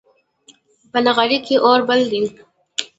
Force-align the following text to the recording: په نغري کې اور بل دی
په 0.91 0.99
نغري 1.05 1.39
کې 1.45 1.55
اور 1.67 1.79
بل 1.87 2.01
دی 2.11 2.23